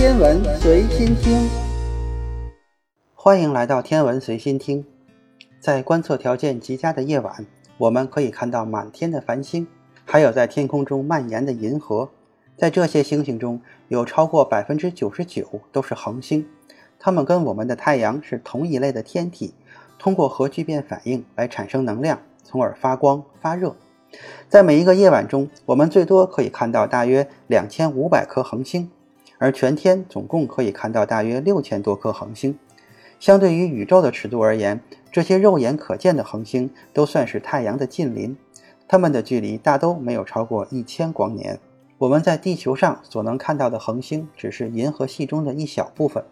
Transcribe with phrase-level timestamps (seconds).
[0.00, 1.46] 天文随心听，
[3.14, 4.82] 欢迎来到天文随心听。
[5.60, 7.44] 在观测条件极佳的夜晚，
[7.76, 9.66] 我们可以看到满天的繁星，
[10.06, 12.08] 还有在天空中蔓延的银河。
[12.56, 16.48] 在这些星星中，有超过百分之九十九都是恒星，
[16.98, 19.52] 它们跟我们的太阳是同一类的天体，
[19.98, 23.76] 通过核聚变反应来产生能量，从而发光发热。
[24.48, 28.90] 在每一个夜晚中，我们最多可以看到大约两千五百颗恒星，
[29.40, 32.58] 而全天总共可以看到大约六千多颗恒星。
[33.18, 38.36] 相对于宇宙的尺度而言，这些肉眼可见的恒星都算是太阳的近邻，
[38.86, 41.58] 它们的距离大都没有超过一千光年。
[41.96, 46.22] 我们在地球上所能看到的恒星只是银河系中的一小部分。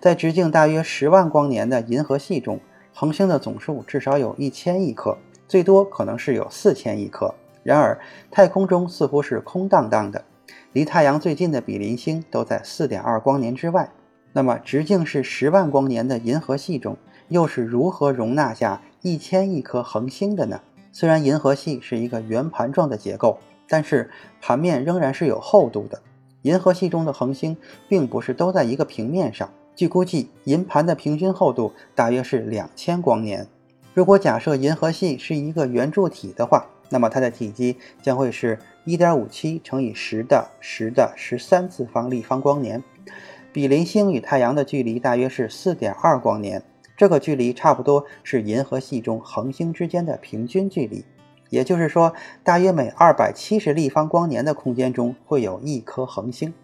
[0.00, 2.60] 在直径大约十万光年的银河系中，
[2.94, 5.18] 恒星的总数至少有一千亿颗。
[5.46, 7.34] 最多可能是有四千亿颗。
[7.62, 7.98] 然而，
[8.30, 10.24] 太空中似乎是空荡荡的，
[10.72, 13.90] 离太阳最近的比邻星都在四点二光年之外。
[14.32, 16.96] 那么，直径是十万光年的银河系中，
[17.28, 20.60] 又是如何容纳下一千亿颗恒星的呢？
[20.92, 26.00] 虽然银河系是一个圆盘状的结构，但是盘面仍然是有厚度的。
[26.42, 27.56] 银河系中的恒星
[27.88, 29.48] 并不是都在一个平面上。
[29.74, 33.46] 据估计，银盘的平均厚度大约是两千光年。
[33.94, 38.58] 如果假设银河系是一个圆柱体的话，那么它的体积将会是
[38.88, 42.82] 1.57乘以10的10的13次方立方光年。
[43.52, 46.62] 比邻星与太阳的距离大约是4.2光年，
[46.96, 51.04] 这个距离差不多是银河系中恒星之间的平均距离。
[51.50, 56.54] 也就是说，大约每270立方光年的空间中会有一颗恒星。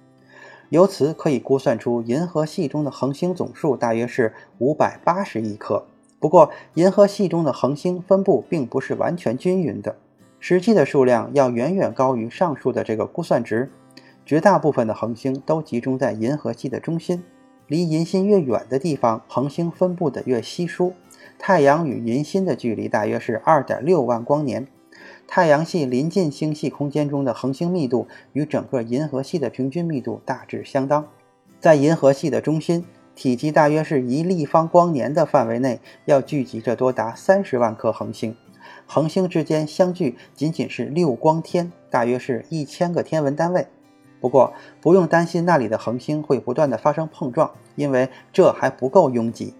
[0.70, 5.84] 由此可以估算出银河系中的恒星总数大约是580亿颗。
[6.18, 9.96] 不过，银河系中的恒星分布并不是完全均匀的，
[10.46, 13.70] 实际的数量要远远高于上述的这个估算值。
[14.26, 17.24] 绝大部分的恒星都集中在银河系的中心，
[17.66, 20.92] 离银心越远的地方，恒星分布的越稀疏。
[21.38, 24.68] 太阳与银心的距离大约是二点六万光年，
[25.26, 31.06] 太阳系临近星系空间中的恒星密度与整个银河系的平均密度大致相当。
[31.58, 32.84] 在银河系的中心。
[33.16, 38.36] 体积大约是一立方光年的范围内，要聚集着多达三十万颗恒星。
[38.86, 43.66] 恒星之间相距仅仅是六光天，大约是一千个天文单位。
[44.20, 49.54] 不过，不用担心那里的恒星会不断的发生碰撞，因为这还不够拥挤。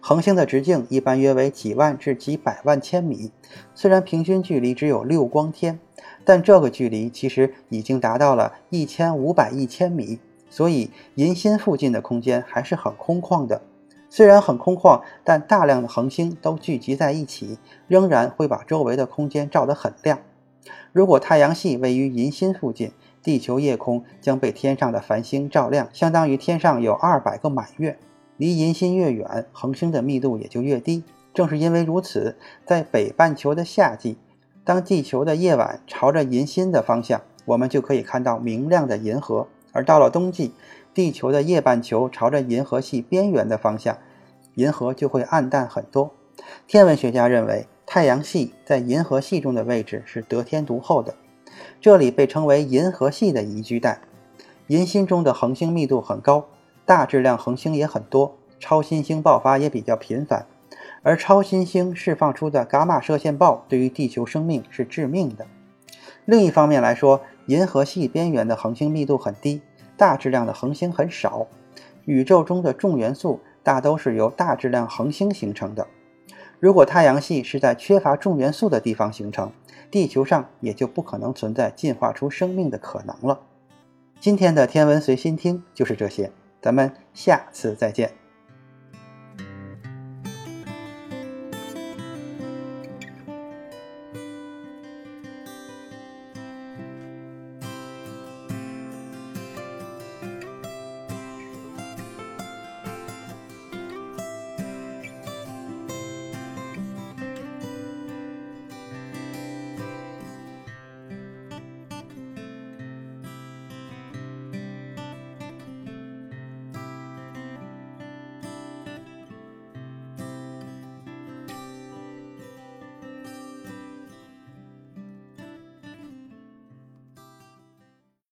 [0.00, 3.30] 恒星的直径一般约为几万至几百万千米，
[3.74, 5.78] 虽然平均距离只有六光天，
[6.24, 10.18] 但这个距离其实已经达到了一千五百亿千米。
[10.50, 13.60] 所以，银心附近的空间还是很空旷的。
[14.10, 20.18] 虽然很空旷，但大量的恒星都聚集在一起，仍然会把周围的空间照得很亮。
[20.92, 22.92] 如果太阳系位于银心附近，
[23.22, 27.98] 地球夜空将被天上的繁星照亮，相当于天上有二百个满月。
[28.36, 31.04] 离银心越远，恒星的密度也就越低。
[31.34, 34.16] 正是因为如此，在北半球的夏季，
[34.64, 39.46] 当地球的夜晚朝着银心的方向，我们就可以看到明亮的银河。
[39.78, 40.50] 而到了冬季，
[40.92, 43.96] 地球的夜半球朝着银河系边缘的方向，
[44.56, 46.12] 银河就会暗淡很多。
[46.66, 51.14] 天文学家认为，太阳系在银河系中的位置是得天独厚的，
[51.80, 54.00] 这里被称为银河系的宜居带。
[54.66, 56.46] 银心中的恒星密度很高，
[56.84, 60.44] 大质量恒星也很多，超新星爆发也比较频繁。
[61.04, 65.46] 而超新星释放出的伽马射线暴对于地球生命是致命的。
[66.24, 69.62] 另一方面来说，银河系边缘的恒星密度很低。
[69.98, 71.46] 大质量的恒星很少，
[72.06, 75.86] 宇宙中的重元素大都是由大质量恒星形成的。
[76.60, 79.52] 如果太阳系是在缺乏重元素的地方形成，
[79.90, 83.40] 地球上也就不可能存在进化出生命的可能了。
[84.20, 86.30] 今天的天文随心听就是这些，
[86.62, 88.12] 咱们下次再见。